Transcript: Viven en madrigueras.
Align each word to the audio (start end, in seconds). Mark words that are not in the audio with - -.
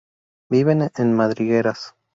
Viven 0.49 0.89
en 0.97 1.13
madrigueras. 1.15 1.93